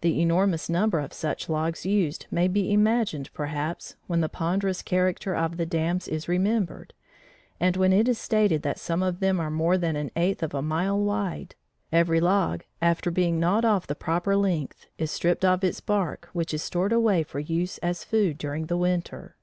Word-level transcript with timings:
The 0.00 0.18
enormous 0.22 0.70
number 0.70 0.98
of 0.98 1.12
such 1.12 1.46
logs 1.50 1.84
used 1.84 2.24
may 2.30 2.48
be 2.48 2.72
imagined 2.72 3.30
perhaps, 3.34 3.96
when 4.06 4.22
the 4.22 4.30
ponderous 4.30 4.80
character 4.80 5.36
of 5.36 5.58
the 5.58 5.66
dams 5.66 6.08
is 6.08 6.26
remembered, 6.26 6.94
and 7.60 7.76
when 7.76 7.92
it 7.92 8.08
is 8.08 8.18
stated 8.18 8.62
that 8.62 8.78
some 8.78 9.02
of 9.02 9.20
them 9.20 9.38
are 9.38 9.50
more 9.50 9.76
than 9.76 9.94
an 9.94 10.10
eighth 10.16 10.42
of 10.42 10.54
a 10.54 10.62
mile 10.62 10.98
wide. 10.98 11.54
Every 11.92 12.18
log, 12.18 12.64
after 12.80 13.10
being 13.10 13.38
gnawed 13.38 13.66
off 13.66 13.86
the 13.86 13.94
proper 13.94 14.36
length, 14.36 14.86
is 14.96 15.10
stripped 15.10 15.44
of 15.44 15.62
its 15.62 15.82
bark 15.82 16.30
which 16.32 16.54
is 16.54 16.62
stored 16.62 16.94
away 16.94 17.22
for 17.22 17.38
use 17.38 17.76
as 17.82 18.04
food 18.04 18.38
during 18.38 18.68
the 18.68 18.78
winter. 18.78 19.36